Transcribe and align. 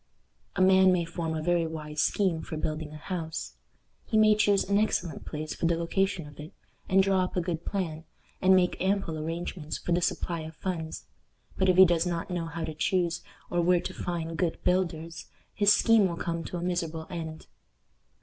A 0.55 0.61
man 0.63 0.91
may 0.91 1.05
form 1.05 1.35
a 1.35 1.43
very 1.43 1.67
wise 1.67 2.01
scheme 2.01 2.41
for 2.41 2.57
building 2.57 2.91
a 2.91 2.97
house. 2.97 3.57
He 4.07 4.17
may 4.17 4.33
choose 4.33 4.63
an 4.67 4.79
excellent 4.79 5.25
place 5.25 5.53
for 5.53 5.67
the 5.67 5.77
location 5.77 6.25
of 6.27 6.39
it, 6.39 6.53
and 6.89 7.03
draw 7.03 7.23
up 7.23 7.37
a 7.37 7.39
good 7.39 7.67
plan, 7.67 8.05
and 8.41 8.55
make 8.55 8.81
ample 8.81 9.15
arrangements 9.19 9.77
for 9.77 9.91
the 9.91 10.01
supply 10.01 10.39
of 10.39 10.55
funds, 10.55 11.05
but 11.55 11.69
if 11.69 11.77
he 11.77 11.85
does 11.85 12.07
not 12.07 12.31
know 12.31 12.47
how 12.47 12.63
to 12.63 12.73
choose, 12.73 13.21
or 13.51 13.61
where 13.61 13.79
to 13.81 13.93
find 13.93 14.37
good 14.39 14.57
builders, 14.63 15.27
his 15.53 15.71
scheme 15.71 16.07
will 16.07 16.17
come 16.17 16.43
to 16.45 16.57
a 16.57 16.63
miserable 16.63 17.05
end. 17.11 17.45